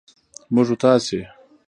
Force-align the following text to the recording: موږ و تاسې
موږ 0.53 0.67
و 0.73 0.75
تاسې 0.83 1.19